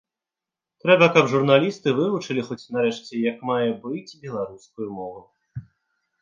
[0.85, 5.21] Трэба, каб журналісты вывучылі хоць, нарэшце, як мае быць беларускую мову.